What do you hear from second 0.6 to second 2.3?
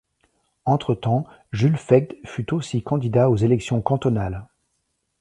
Entretemps, Jules Faigt